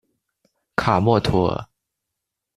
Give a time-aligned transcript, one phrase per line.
[0.75, 1.67] 卡默图尔。